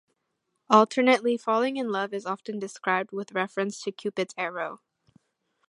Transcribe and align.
Alternately, 0.67 1.37
falling 1.37 1.77
in 1.77 1.91
love 1.91 2.11
is 2.11 2.25
often 2.25 2.57
described 2.57 3.11
with 3.11 3.33
reference 3.33 3.79
to 3.83 3.91
Cupid's 3.91 4.33
arrow. 4.35 4.81